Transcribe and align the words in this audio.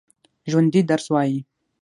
ژوندي 0.49 0.81
درس 0.89 1.05
وايي 1.13 1.37